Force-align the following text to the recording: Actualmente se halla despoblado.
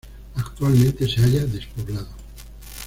Actualmente 0.35 1.07
se 1.07 1.21
halla 1.21 1.45
despoblado. 1.45 2.09